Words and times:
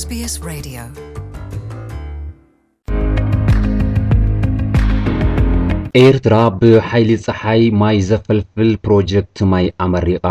SBS 0.00 0.34
Radio. 0.50 0.82
ኤርትራ 6.00 6.34
ብሓይሊ 6.60 7.10
ፀሓይ 7.26 7.62
ማይ 7.80 7.98
ዘፈልፍል 8.08 8.70
ፕሮጀክት 8.84 9.38
ማይ 9.50 9.66
ኣመሪቓ 9.84 10.26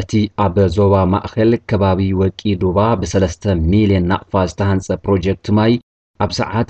እቲ 0.00 0.12
ኣብ 0.44 0.56
ዞባ 0.76 0.94
ማእኸል 1.12 1.52
ከባቢ 1.68 2.00
ወቂ 2.22 2.40
ዱባ 2.62 2.78
ብ3 3.00 3.44
ሚልዮን 3.72 4.08
ናቕፋ 4.12 4.32
ዝተሃንፀ 4.50 4.88
ፕሮጀክት 5.04 5.46
ማይ 5.58 5.72
ኣብ 6.24 6.30
ሰዓት 6.40 6.68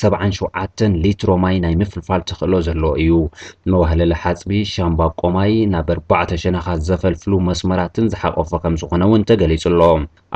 3577 0.00 0.96
ሊትሮ 1.04 1.30
ማይ 1.44 1.56
ናይ 1.64 1.74
ምፍልፋል 1.82 2.22
ተኽእሎ 2.30 2.54
ዘለዎ 2.66 2.92
እዩ። 3.04 3.12
መዋህለለ 3.72 4.12
ሓፅቢ 4.22 4.50
ሻምባቆ 4.74 5.20
ማይ 5.36 5.54
ናብ 5.74 5.88
4 5.96 6.34
ሸነኻት 6.44 6.80
ዘፈልፍሉ 6.88 7.32
መስመራትን 7.48 8.10
ዝሓቆፈ 8.14 8.50
ከም 8.64 8.76
ዝኾነ 8.82 9.02
እውን 9.10 9.26
ተገሊጹ 9.30 9.64
ኣሎ። 9.72 9.82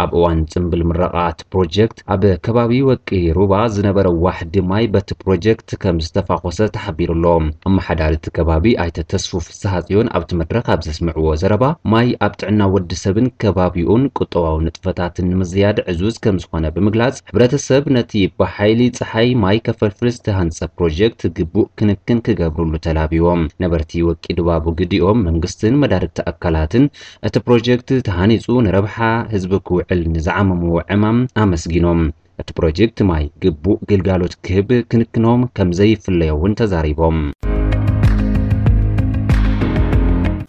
ኣብ 0.03 0.11
እዋን 0.19 0.41
ጽምብል 0.53 0.83
ምረቓ 0.89 1.15
እቲ 1.33 1.41
ፕሮጀክት 1.53 1.99
ኣብ 2.15 2.23
ከባቢ 2.47 2.73
ወቂ 2.91 3.09
ዱባ 3.39 3.53
ዝነበረ 3.75 4.07
ዋሕዲ 4.25 4.55
ማይ 4.71 4.85
በቲ 4.95 5.09
ፕሮጀክት 5.23 5.71
ከም 5.83 5.97
ዝተፋኾሰ 6.07 6.59
ተሓቢሩ 6.75 7.11
ኣሎ። 7.17 7.25
ኣመሓዳሪ 7.69 8.13
እቲ 8.19 8.27
ከባቢ 8.39 8.65
ኣይተ 8.85 8.99
ተስፉ 9.13 9.41
ፍስሓ 9.47 9.73
ጽዮን 9.87 10.11
ኣብቲ 10.19 10.31
መድረኽ 10.41 10.67
ኣብ 10.75 10.81
ዘስምዕዎ 10.89 11.29
ዘረባ 11.43 11.65
ማይ 11.93 12.09
ኣብ 12.27 12.33
ጥዕና 12.41 12.63
ወዲ 12.75 12.91
ሰብን 13.05 13.27
ከባቢኡን 13.43 14.05
ቁጠባዊ 14.19 14.57
ንጥፈታትን 14.67 15.29
ንምዝያድ 15.33 15.79
ዕዙዝ 15.93 16.17
ከም 16.27 16.37
ዝኾነ 16.45 16.65
ብምግላጽ 16.77 17.17
ሕብረተሰብ 17.31 17.85
ነቲ 17.97 18.13
ብሓይሊ 18.41 18.81
ፀሓይ 18.99 19.29
ማይ 19.47 19.59
ከፈልፍል 19.67 20.09
ዝተሃንፀ 20.17 20.69
ፕሮጀክት 20.77 21.23
ግቡእ 21.39 21.67
ክንክን 21.79 22.21
ክገብርሉ 22.27 22.75
ተላቢቦም 22.87 23.43
ነበርቲ 23.65 24.03
ወቂ 24.09 24.25
ዱባ 24.39 24.75
ብግዲኦም 24.81 25.25
መንግስትን 25.29 25.81
መዳርግቲ 25.83 26.25
ኣካላትን 26.33 26.87
እቲ 27.29 27.45
ፕሮጀክት 27.49 27.91
ተሃኒፁ 28.09 28.57
ንረብሓ 28.67 28.97
ህዝቢ 29.35 29.61
ክውዕል 29.69 30.03
ንዝዓመምዎ 30.15 30.77
ዕማም 30.97 31.21
ኣመስጊኖም 31.45 32.01
እቲ 32.43 32.49
ፕሮጀክት 32.59 33.01
ማይ 33.11 33.27
ግቡእ 33.45 33.79
ግልጋሎት 33.93 34.35
ክህብ 34.47 34.73
ክንክኖም 34.93 35.43
ከም 35.59 35.71
ዘይፍለዮ 35.81 36.35
እውን 36.39 36.59
ተዛሪቦም 36.63 37.19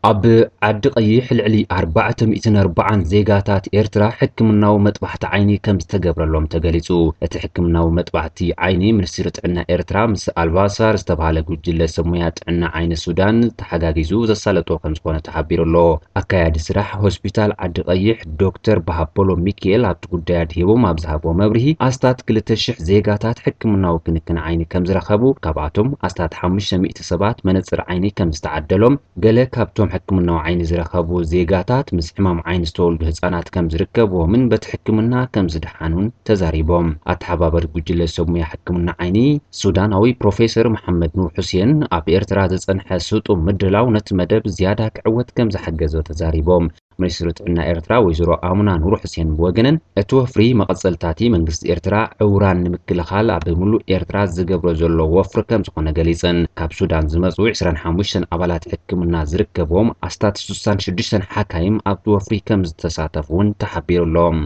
ኣብ 0.07 0.23
ዓዲ 0.67 0.83
ቀይሕ 0.97 1.25
ልዕሊ 1.37 1.55
440 1.75 2.99
ዜጋታት 3.13 3.63
ኤርትራ 3.79 4.03
ሕክምናዊ 4.19 4.75
መጥባሕቲ 4.85 5.23
ዓይኒ 5.35 5.49
ከም 5.65 5.77
ዝተገብረሎም 5.83 6.45
ተገሊጹ። 6.53 6.89
እቲ 7.25 7.33
ሕክምናዊ 7.43 7.87
መጥባሕቲ 7.97 8.37
ዓይኒ 8.65 8.83
ሚኒስትሪ 8.97 9.25
ጥዕና 9.37 9.57
ኤርትራ 9.75 9.97
ምስ 10.11 10.23
ኣልባሳር 10.41 10.97
ዝተባሃለ 11.01 11.41
ጉጅለ 11.49 11.81
ሰብ 11.95 12.05
ሞያ 12.11 12.27
ጥዕና 12.37 12.69
ዓይኒ 12.79 12.99
ሱዳን 13.03 13.39
ተሓጋጊዙ 13.61 14.11
ዘሳለጦ 14.31 14.69
ከም 14.83 14.95
ዝኾነ 14.99 15.17
ተሓቢሩ 15.27 15.65
ኣሎ። 15.67 15.75
ኣካያዲ 16.21 16.55
ስራሕ 16.67 16.91
ሆስፒታል 17.05 17.53
ዓዲ 17.67 17.77
ቀይሕ 17.89 18.21
ዶክተር 18.43 18.79
ባሃበሎ 18.89 19.29
ሚካኤል 19.47 19.83
ኣብቲ 19.91 20.05
ጉዳይ 20.15 20.39
ኣድሂቦም 20.43 20.87
ኣብ 20.91 20.99
ዝሃቦ 21.05 21.35
መብርሂ 21.41 21.65
ኣስታት 21.89 22.21
2000 22.31 22.81
ዜጋታት 22.91 23.43
ሕክምናዊ 23.47 23.97
ክንክን 24.07 24.41
ዓይኒ 24.45 24.61
ከም 24.73 24.87
ዝረኸቡ 24.91 25.33
ካብኣቶም 25.47 25.91
ኣስታት 26.09 26.33
500 26.45 27.05
ሰባት 27.11 27.37
መነፅር 27.49 27.81
ዓይኒ 27.89 28.05
ከም 28.19 28.31
ዝተዓደሎም 28.39 28.97
ገለ 29.25 29.39
ካብቶም 29.57 29.93
ሕክምናዊ 29.97 30.37
ዓይኒ 30.47 30.61
ዝረኸቡ 30.69 31.09
ዜጋታት 31.31 31.87
ምስ 31.97 32.07
ሕማም 32.15 32.39
ዓይኒ 32.49 32.63
ዝተወልዱ 32.69 33.01
ህፃናት 33.09 33.47
ከም 33.55 33.69
ዝርከብዎምን 33.73 34.43
በቲ 34.51 34.65
ሕክምና 34.73 35.13
ከም 35.35 35.49
ዝድሓኑን 35.55 36.07
ተዛሪቦም። 36.29 36.89
ኣተሓባበሪ 37.13 37.65
ጉጅለ 37.75 38.01
ሰብ 38.15 38.27
ሞያ 38.35 38.47
ሕክምና 38.53 38.89
ዓይኒ 39.03 39.19
ሱዳናዊ 39.61 40.05
ፕሮፌሰር 40.23 40.67
መሐመድ 40.75 41.13
ኑር 41.19 41.31
ሑሴን 41.39 41.73
ኣብ 41.97 42.05
ኤርትራ 42.17 42.39
ዝፀንሐ 42.53 42.89
ስጡም 43.07 43.43
ምድላው 43.47 43.87
ነቲ 43.97 44.09
መደብ 44.21 44.43
ዝያዳ 44.57 44.81
ክዕወት 44.97 45.31
ከም 45.37 45.51
ዘሓገዞ 45.55 45.95
ተዛሪቦም 46.11 46.67
ሚኒስትሪ 47.01 47.29
ጥዕና 47.39 47.59
ኤርትራ 47.71 47.93
ወይዘሮ 48.05 48.31
ኣሙና 48.49 48.69
ኑር 48.83 48.95
ሕሴን 49.03 49.29
ብወገነን 49.37 49.79
እቲ 50.01 50.09
ወፍሪ 50.19 50.47
መቐፀልታቲ 50.61 51.29
መንግስቲ 51.35 51.71
ኤርትራ 51.75 51.95
ዕውራን 52.25 52.61
ንምክልኻል 52.65 53.29
ኣብ 53.35 53.45
ሙሉእ 53.61 53.83
ኤርትራ 53.97 54.25
ዝገብሮ 54.35 54.73
ዘሎ 54.81 54.99
ወፍሪ 55.15 55.43
ከም 55.49 55.65
ዝኾነ 55.67 55.93
ገሊፀን 55.99 56.39
ካብ 56.59 56.73
ሱዳን 56.79 57.09
ዝመፁ 57.13 57.37
25 57.61 58.27
ኣባላት 58.37 58.65
ሕክምና 58.73 59.23
ዝርከብዎም 59.31 59.91
ኣስታት 60.09 60.37
66 60.45 61.27
ሓካይም 61.35 61.77
ኣብቲ 61.91 62.07
ወፍሪ 62.15 62.39
ከም 62.49 62.63
ዝተሳተፉ 62.69 63.27
እውን 63.35 63.49
ተሓቢሩሎም 63.63 64.39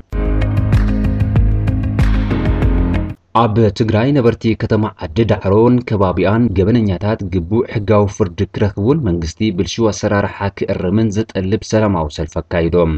ኣብ 3.40 3.58
ትግራይ 3.80 4.10
ነበርቲ 4.16 4.44
ከተማ 4.62 4.86
ዓዲ 5.06 5.18
ዳዕሮን 5.30 5.76
ከባቢኣን 5.90 6.48
ገበነኛታት 6.56 7.20
ግቡእ 7.34 7.68
ሕጋዊ 7.74 8.06
ፍርዲ 8.16 8.40
ክረኽቡን 8.56 9.04
መንግስቲ 9.06 9.40
ብልሹ 9.58 9.86
ኣሰራርሓ 9.92 10.38
ክእርምን 10.58 11.12
ዝጠልብ 11.18 11.62
ሰላማዊ 11.70 12.08
ሰልፊ 12.18 12.36
ኣካይዶም። 12.42 12.92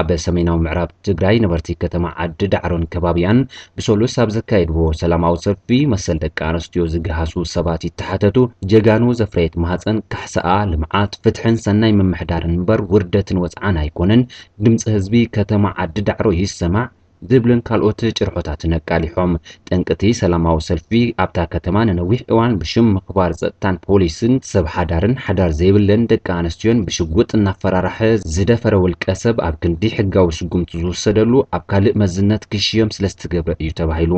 ኣብ 0.00 0.10
ሰሜናዊ 0.24 0.58
ምዕራብ 0.64 0.90
ትግራይ 1.08 1.36
ነበርቲ 1.44 1.76
ከተማ 1.84 2.10
ዓዲ 2.24 2.40
ዳዕሮን 2.54 2.84
ከባቢያን 2.94 3.38
ብሰሉስ 3.78 4.16
ኣብ 4.24 4.28
ዘካየድዎ 4.36 4.90
ሰላማዊ 5.00 5.40
ሰልፊ 5.46 5.80
መሰል 5.94 6.20
ደቂ 6.24 6.38
ኣንስትዮ 6.50 6.84
ዝገሃሱ 6.94 7.44
ሰባት 7.54 7.88
ይተሓተቱ። 7.88 8.36
ጀጋኑ 8.72 9.06
ዘፍረየት 9.22 9.56
ማህፀን 9.64 10.02
ካሕሰኣ 10.14 10.50
ልምዓት 10.72 11.14
ፍትሕን 11.24 11.58
ሰናይ 11.64 11.94
ምምሕዳርን 12.00 12.54
እምበር 12.58 12.82
ውርደትን 12.92 13.42
ወፅዓን 13.46 13.80
ኣይኮነን። 13.84 14.24
ድምፂ 14.66 14.84
ህዝቢ 14.98 15.24
ከተማ 15.38 15.74
ዓዲ 15.84 15.96
ዳዕሮ 16.10 16.28
ይሰማዕ 16.42 16.86
ዝብልን 17.30 17.60
ካልኦት 17.68 18.00
ጭርሖታትን 18.18 18.74
ኣቃሊሖም 18.78 19.32
ጠንቅቲ 19.68 20.10
ሰላማዊ 20.20 20.58
ሰልፊ 20.68 20.90
ኣብታ 21.24 21.46
ከተማ 21.54 21.84
ንነዊሕ 21.88 22.20
እዋን 22.32 22.52
ብሽም 22.60 22.88
ምኽባር 22.96 23.32
ፀጥታን 23.40 23.80
ፖሊስን 23.86 24.34
ሰብ 24.50 24.66
ሓዳርን 24.74 25.14
ሓዳር 25.26 25.52
ዘይብለን 25.60 26.08
ደቂ 26.12 26.26
ኣንስትዮን 26.40 26.82
ብሽጉጥ 26.88 27.30
እናፈራርሐ 27.38 27.98
ዝደፈረ 28.36 28.74
ውልቀ 28.84 29.16
ሰብ 29.22 29.38
ኣብ 29.48 29.56
ክንዲ 29.64 29.92
ሕጋዊ 29.96 30.28
ስጉምቲ 30.40 30.70
ዝውሰደሉ 30.82 31.32
ኣብ 31.58 31.64
ካልእ 31.72 31.96
መዝነት 32.02 32.44
ክሽዮም 32.52 32.92
ስለ 32.98 33.06
ዝተገብረ 33.14 33.54
እዩ 33.62 33.70
ተባሂሉ 33.80 34.12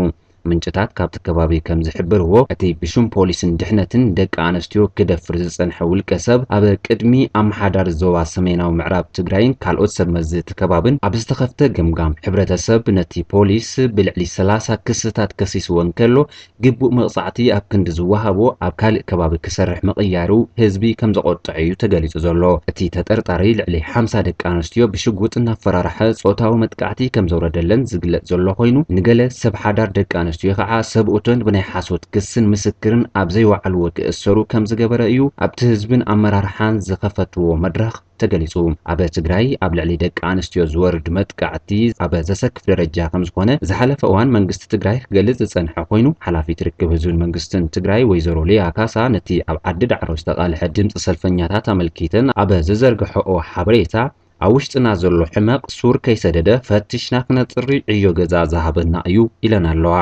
ምንጭታት 0.50 0.90
ካብቲ 0.98 1.22
ከባቢ 1.26 1.60
ከም 1.68 1.80
ዝሕብርዎ 1.86 2.34
እቲ 2.54 2.72
ብሹም 2.82 3.06
ፖሊስን 3.16 3.52
ድሕነትን 3.62 4.04
ደቂ 4.18 4.34
ኣንስትዮ 4.48 4.82
ክደፍር 4.98 5.36
ዝፀንሐ 5.44 5.88
ውልቀ 5.92 6.18
ሰብ 6.26 6.40
ኣብ 6.56 6.64
ቅድሚ 6.86 7.12
ኣመሓዳሪ 7.40 7.88
ዞባ 8.02 8.24
ሰሜናዊ 8.34 8.70
ምዕራብ 8.80 9.06
ትግራይን 9.18 9.56
ካልኦት 9.64 9.94
ሰብ 9.98 10.08
መዚ 10.16 10.32
እቲ 10.42 10.58
ከባብን 10.60 10.98
ኣብ 11.08 11.14
ዝተኸፍተ 11.22 11.70
ገምጋም 11.78 12.16
ሕብረተሰብ 12.26 12.90
ነቲ 12.98 13.22
ፖሊስ 13.34 13.70
ብልዕሊ 13.96 14.24
30 14.34 14.78
ክስታት 14.88 15.30
ከሲስዎ 15.40 15.78
እንከሎ 15.86 16.16
ግቡእ 16.64 16.94
መቕፃዕቲ 16.98 17.38
ኣብ 17.56 17.64
ክንዲ 17.72 17.88
ዝወሃቦ 17.98 18.38
ኣብ 18.66 18.74
ካልእ 18.80 19.04
ከባቢ 19.10 19.34
ክሰርሕ 19.46 19.80
ምቕያሩ 19.88 20.32
ህዝቢ 20.62 20.92
ከም 21.00 21.10
ዘቆጥዐ 21.18 21.56
እዩ 21.64 21.70
ተገሊጹ 21.82 22.14
ዘሎ። 22.26 22.42
እቲ 22.70 22.88
ተጠርጣሪ 22.96 23.42
ልዕሊ 23.60 23.76
50 23.94 24.24
ደቂ 24.28 24.40
ኣንስትዮ 24.52 24.82
ብሽጉጥ 24.94 25.32
እናፈራርሐ 25.40 25.98
ፆታዊ 26.22 26.52
መጥቃዕቲ 26.62 27.08
ከም 27.14 27.28
ዘውረደለን 27.32 27.82
ዝግለጽ 27.92 28.24
ዘሎ 28.32 28.46
ኮይኑ 28.60 28.76
ንገለ 28.98 29.20
ሰብ 29.40 29.54
ሓዳር 29.62 29.90
ደቂ 29.98 30.12
ኣንስትዮ 30.30 30.50
ከዓ 30.58 30.72
ሰብኡቶን 30.92 31.40
ብናይ 31.46 31.64
ሓሶት 31.70 32.02
ክስን 32.14 32.44
ምስክርን 32.52 33.02
ኣብ 33.20 33.28
ዘይወዓልዎ 33.36 33.84
ክእሰሩ 33.96 34.38
ከም 34.52 34.64
ዝገበረ 34.70 35.02
እዩ 35.12 35.22
ኣብቲ 35.46 35.58
ህዝብን 35.72 36.02
ኣመራርሓን 36.14 36.76
ዝኸፈትዎ 36.88 37.46
መድረኽ 37.64 37.96
ተገሊጹ። 38.22 38.54
ኣብ 38.92 39.00
ትግራይ 39.16 39.46
ኣብ 39.64 39.72
ልዕሊ 39.78 39.92
ደቂ 40.02 40.18
ኣንስትዮ 40.30 40.62
ዝወርድ 40.72 41.06
መጥቃዕቲ 41.16 41.70
ኣብ 42.04 42.14
ዘሰክፍ 42.28 42.62
ደረጃ 42.70 43.06
ከም 43.12 43.22
ዝኾነ 43.28 43.50
ዝሓለፈ 43.70 44.00
እዋን 44.10 44.32
መንግስቲ 44.36 44.62
ትግራይ 44.74 44.98
ክገልጽ 45.06 45.38
ዝፀንሐ 45.42 45.84
ኮይኑ 45.90 46.06
ሓላፊት 46.26 46.62
ርክብ 46.68 46.90
ህዝብን 46.94 47.20
መንግስትን 47.24 47.64
ትግራይ 47.76 48.04
ወይዘሮ 48.12 48.38
ሊያ 48.50 48.64
ካሳ 48.78 49.06
ነቲ 49.16 49.40
ኣብ 49.50 49.58
ዓዲ 49.72 49.90
ዳዕሮ 49.92 50.18
ዝተቃልሐ 50.22 50.70
ድምፂ 50.78 51.04
ሰልፈኛታት 51.06 51.68
ኣመልኪተን 51.74 52.28
ኣብ 52.42 52.52
ዝዘርግሐኦ 52.70 53.38
ሓበሬታ 53.52 53.96
ኣብ 54.46 54.52
ውሽጥና 54.56 54.88
ዘሎ 55.02 55.20
ሕመቕ 55.34 55.62
ሱር 55.78 55.96
ከይሰደደ 56.06 56.50
ፈቲሽና 56.68 57.16
ክነፅሪ 57.26 57.70
ዕዮ 57.94 58.06
ገዛ 58.18 58.34
ዝሃበና 58.52 58.94
እዩ 59.10 59.18
ኢለን 59.46 59.66
ኣለዋ 59.72 59.96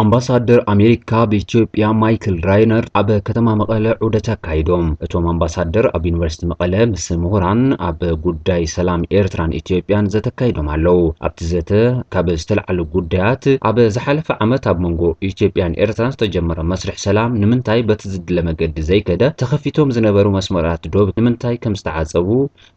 ኣምባሳደር 0.00 0.60
ኣሜሪካ 0.72 1.10
ብኢትዮጵያ 1.30 1.86
ማይክል 2.02 2.36
ራይነር 2.48 2.84
ኣብ 2.98 3.08
ከተማ 3.26 3.48
መቐለ 3.60 3.86
ዑደት 4.04 4.28
ኣካይዶም 4.34 4.86
እቶም 5.04 5.24
ኣምባሳደር 5.32 5.86
ኣብ 5.96 6.04
ዩኒቨርሲቲ 6.08 6.46
መቐለ 6.52 6.74
ምስ 6.92 7.06
ምሁራን 7.22 7.60
ኣብ 7.88 8.00
ጉዳይ 8.26 8.62
ሰላም 8.74 9.02
ኤርትራን 9.18 9.52
ኢትዮጵያን 9.58 10.08
ዘተ 10.14 10.27
ኣካይዶም 10.27 10.68
ኣለው 10.74 11.00
ኣብቲ 11.28 11.48
ዘተ 11.50 11.72
ካብ 12.14 12.28
ዝተለዓሉ 12.38 12.86
ጉዳያት 12.94 13.44
ኣብ 13.70 13.80
ዝሓለፈ 13.96 14.38
ዓመት 14.46 14.68
ኣብ 14.72 14.80
መንጎ 14.84 15.02
ኢትዮጵያን 15.30 15.76
ኤርትራን 15.86 16.14
ዝተጀመረ 16.14 16.64
መስርሕ 16.70 16.96
ሰላም 17.06 17.36
ንምንታይ 17.42 17.82
በቲ 17.90 18.14
ዝድለ 18.14 18.46
መገዲ 18.48 18.86
ዘይከደ 18.88 19.30
ተኸፊቶም 19.42 19.92
ዝነበሩ 19.98 20.32
መስመራት 20.38 20.88
ዶብ 20.96 21.12
ንምንታይ 21.20 21.60
ከም 21.66 21.76
ዝተዓፀቡ 21.82 22.30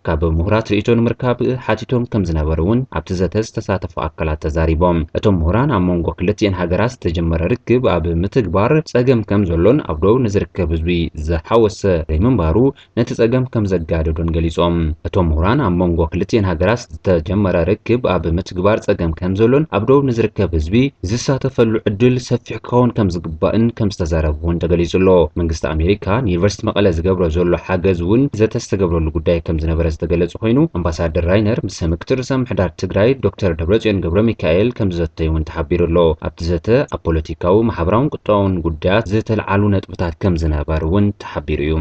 ካብ 0.09 0.27
ምሁራት 0.41 0.73
ርእቶ 0.75 0.97
ንምርካብ 0.99 1.39
ሓቲቶም 1.69 2.09
ከም 2.11 2.27
ዝነበሩ 2.31 2.59
እውን 2.67 2.83
ኣብቲ 2.97 3.19
ዘተ 3.23 3.45
ዝተሳተፉ 3.47 3.95
ኣካላት 4.09 4.43
ተዛሪቦም። 4.47 5.01
እቶም 5.17 5.39
ምሁራን 5.41 5.75
ኣብ 5.79 5.83
መንጎ 5.89 6.09
ክልቲአን 6.19 6.59
ሃገራት 6.61 7.01
ዝተጀመረ 7.05 7.41
ርክብ 7.51 7.83
ኣብ 7.93 8.05
ምትግባር 8.21 8.71
ጸገም 8.91 9.19
ከም 9.29 9.41
ዘሎን 9.49 9.79
ኣብ 9.91 9.97
ደቡብ 10.03 10.19
ንዝርከብ 10.25 10.69
ህዝቢ 10.75 10.89
ዝሓወሰ 11.27 11.81
ዘይምንባሩ 12.09 12.57
ነቲ 12.97 13.09
ጸገም 13.19 13.45
ከም 13.53 13.65
ዘጋደዶን 13.71 14.29
ገሊጾም። 14.35 14.77
እቶም 15.07 15.27
ምሁራን 15.31 15.59
ኣብ 15.65 15.75
መንጎ 15.81 16.07
ክልቲአን 16.13 16.47
ሃገራት 16.49 16.81
ዝተጀመረ 16.93 17.55
ርክብ 17.69 18.01
ኣብ 18.13 18.23
ምትግባር 18.37 18.79
ጸገም 18.85 19.11
ከም 19.19 19.35
ዘሎን 19.41 19.67
ኣብ 19.77 19.85
ደቡብ 19.89 20.05
ንዝርከብ 20.09 20.55
ህዝቢ 20.57 20.75
ዝሳተፈሉ 21.11 21.73
ዕድል 21.91 22.17
ሰፊሕ 22.29 22.57
ክኸውን 22.65 22.93
ከም 22.97 23.11
ዝግባእን 23.15 23.67
ከም 23.79 23.91
ዝተዛረቡ 23.95 24.35
እውን 24.45 24.59
ተገሊጹ 24.63 24.93
ኣሎ 25.01 25.09
መንግስቲ 25.41 25.63
ኣሜሪካ 25.75 26.17
ንዩኒቨርሲቲ 26.25 26.67
መቐለ 26.69 26.95
ዝገብሮ 26.97 27.29
ዘሎ 27.37 27.61
ሓገዝ 27.67 28.01
እውን 28.07 28.23
ዘተ 28.41 28.63
ዝተገብረሉ 28.65 29.07
ጉዳይ 29.19 29.39
ከም 29.47 29.59
ዝነበረ 29.63 29.93
ዝተገለጸ 29.95 30.33
ኮይኑ 30.43 30.59
ኣምባሳደር 30.79 31.27
ራይነር 31.31 31.59
ምስ 31.67 31.79
ምክትል 31.93 32.19
ርእሰ 32.21 32.31
ምሕዳር 32.43 32.71
ትግራይ 32.83 33.09
ዶክተር 33.25 33.53
ደብረጽዮን 33.61 34.01
ገብረ 34.05 34.21
ሚካኤል 34.29 34.69
ከም 34.79 34.91
ዝዘተዩ 34.95 35.29
እውን 35.31 35.45
ተሓቢሩ 35.49 35.81
ኣሎ 35.89 35.99
ኣብቲ 36.27 36.39
ዘተ 36.51 36.67
ኣብ 36.95 37.01
ፖለቲካዊ 37.07 37.57
ማሕበራውን 37.69 38.11
ቁጠባውን 38.15 38.55
ጉዳያት 38.67 39.09
ዝተለዓሉ 39.13 39.63
ነጥብታት 39.75 40.15
ከም 40.23 40.37
ዝነበሩ 40.43 40.83
እውን 40.91 41.07
ተሓቢሩ 41.23 41.61
እዩ። 41.67 41.75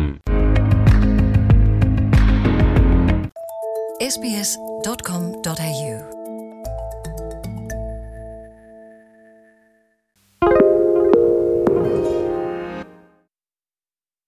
sbs.com.au 4.15 6.14